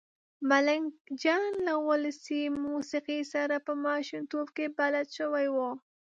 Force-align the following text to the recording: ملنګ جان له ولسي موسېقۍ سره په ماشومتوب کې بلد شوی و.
ملنګ 0.49 0.85
جان 1.23 1.43
له 1.67 1.73
ولسي 1.87 2.41
موسېقۍ 2.65 3.21
سره 3.33 3.55
په 3.65 3.73
ماشومتوب 3.85 4.47
کې 4.55 4.65
بلد 4.77 5.07
شوی 5.17 5.47
و. 5.55 5.57